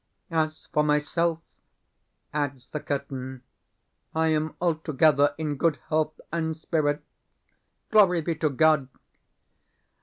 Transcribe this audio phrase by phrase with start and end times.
[0.31, 1.37] "As for myself,"
[2.33, 3.43] adds the curtain,
[4.15, 7.05] "I am altogether in good health and spirits,
[7.91, 8.89] glory be to God!"